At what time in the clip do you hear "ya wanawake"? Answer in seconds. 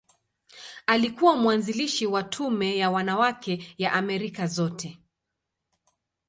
2.77-3.75